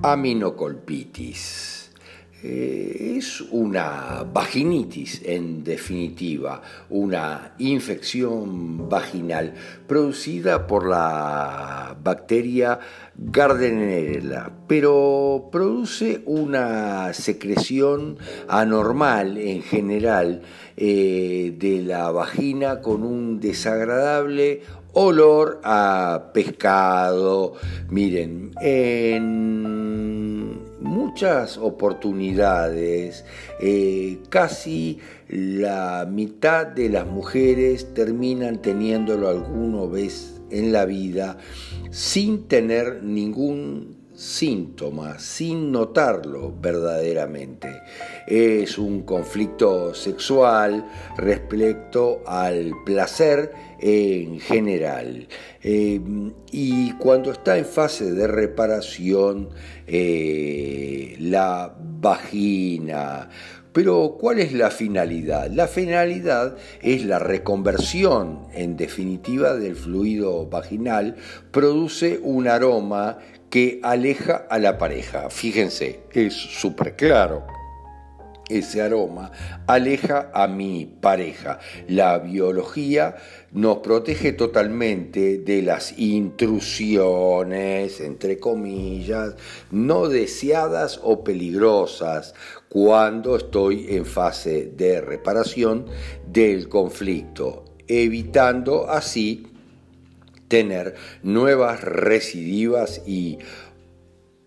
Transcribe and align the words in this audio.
Aminocolpitis. 0.00 1.79
Eh, 2.42 3.16
es 3.18 3.42
una 3.50 4.24
vaginitis, 4.32 5.20
en 5.26 5.62
definitiva, 5.62 6.62
una 6.88 7.52
infección 7.58 8.88
vaginal 8.88 9.52
producida 9.86 10.66
por 10.66 10.88
la 10.88 11.94
bacteria 12.02 12.80
Gardnerella, 13.14 14.50
pero 14.66 15.50
produce 15.52 16.22
una 16.24 17.12
secreción 17.12 18.16
anormal 18.48 19.36
en 19.36 19.62
general 19.62 20.40
eh, 20.78 21.54
de 21.58 21.82
la 21.82 22.10
vagina 22.10 22.80
con 22.80 23.02
un 23.02 23.38
desagradable 23.38 24.62
olor 24.94 25.60
a 25.62 26.30
pescado. 26.32 27.52
Miren, 27.90 28.52
en 28.62 29.90
muchas 31.20 31.58
oportunidades, 31.58 33.26
eh, 33.60 34.20
casi 34.30 35.00
la 35.28 36.08
mitad 36.10 36.66
de 36.66 36.88
las 36.88 37.06
mujeres 37.06 37.92
terminan 37.92 38.62
teniéndolo 38.62 39.28
alguna 39.28 39.84
vez 39.84 40.40
en 40.50 40.72
la 40.72 40.86
vida 40.86 41.36
sin 41.90 42.48
tener 42.48 43.02
ningún 43.02 43.99
síntoma, 44.20 45.18
sin 45.18 45.72
notarlo 45.72 46.52
verdaderamente. 46.60 47.80
Es 48.26 48.76
un 48.76 49.00
conflicto 49.02 49.94
sexual 49.94 50.86
respecto 51.16 52.22
al 52.26 52.72
placer 52.84 53.50
en 53.80 54.38
general. 54.38 55.26
Eh, 55.62 56.00
y 56.52 56.92
cuando 56.98 57.32
está 57.32 57.56
en 57.56 57.64
fase 57.64 58.12
de 58.12 58.26
reparación, 58.26 59.48
eh, 59.86 61.16
la 61.18 61.74
vagina, 61.78 63.30
pero 63.72 64.16
¿cuál 64.18 64.38
es 64.40 64.52
la 64.52 64.70
finalidad? 64.70 65.50
La 65.50 65.68
finalidad 65.68 66.56
es 66.82 67.04
la 67.04 67.18
reconversión, 67.18 68.46
en 68.52 68.76
definitiva, 68.76 69.54
del 69.54 69.76
fluido 69.76 70.46
vaginal, 70.46 71.16
produce 71.50 72.18
un 72.22 72.48
aroma 72.48 73.18
que 73.50 73.80
aleja 73.82 74.46
a 74.48 74.58
la 74.58 74.78
pareja. 74.78 75.30
Fíjense, 75.30 76.00
es 76.12 76.34
súper 76.34 76.96
claro. 76.96 77.59
Ese 78.50 78.82
aroma 78.82 79.30
aleja 79.66 80.30
a 80.34 80.48
mi 80.48 80.84
pareja. 80.84 81.60
La 81.88 82.18
biología 82.18 83.16
nos 83.52 83.78
protege 83.78 84.32
totalmente 84.32 85.38
de 85.38 85.62
las 85.62 85.98
intrusiones, 85.98 88.00
entre 88.00 88.40
comillas, 88.40 89.36
no 89.70 90.08
deseadas 90.08 91.00
o 91.02 91.22
peligrosas 91.22 92.34
cuando 92.68 93.36
estoy 93.36 93.94
en 93.94 94.04
fase 94.04 94.72
de 94.76 95.00
reparación 95.00 95.86
del 96.26 96.68
conflicto, 96.68 97.64
evitando 97.86 98.90
así 98.90 99.46
tener 100.48 100.96
nuevas 101.22 101.82
recidivas 101.82 103.02
y 103.06 103.38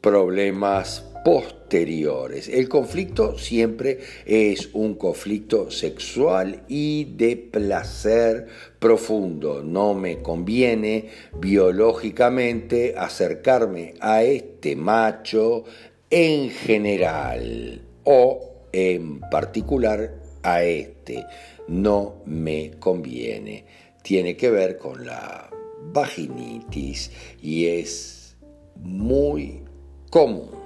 problemas 0.00 1.07
posteriores. 1.24 2.48
El 2.48 2.68
conflicto 2.68 3.38
siempre 3.38 3.98
es 4.26 4.70
un 4.72 4.94
conflicto 4.94 5.70
sexual 5.70 6.62
y 6.68 7.04
de 7.16 7.36
placer 7.36 8.46
profundo. 8.78 9.62
No 9.62 9.94
me 9.94 10.18
conviene 10.18 11.08
biológicamente 11.38 12.94
acercarme 12.96 13.94
a 14.00 14.22
este 14.22 14.76
macho 14.76 15.64
en 16.10 16.50
general 16.50 17.82
o 18.04 18.66
en 18.72 19.20
particular 19.20 20.14
a 20.42 20.62
este. 20.62 21.24
No 21.66 22.22
me 22.24 22.72
conviene. 22.78 23.64
Tiene 24.02 24.36
que 24.36 24.50
ver 24.50 24.78
con 24.78 25.04
la 25.04 25.50
vaginitis 25.92 27.10
y 27.42 27.66
es 27.66 28.36
muy 28.76 29.62
común. 30.10 30.57